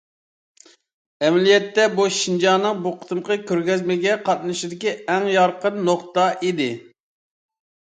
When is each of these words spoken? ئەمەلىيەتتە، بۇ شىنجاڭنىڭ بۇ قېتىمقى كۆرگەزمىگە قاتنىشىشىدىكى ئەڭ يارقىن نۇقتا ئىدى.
ئەمەلىيەتتە، 1.27 1.85
بۇ 1.99 2.07
شىنجاڭنىڭ 2.21 2.81
بۇ 2.87 2.95
قېتىمقى 3.03 3.39
كۆرگەزمىگە 3.53 4.19
قاتنىشىشىدىكى 4.27 4.99
ئەڭ 5.13 5.33
يارقىن 5.39 5.83
نۇقتا 5.89 6.31
ئىدى. 6.39 6.73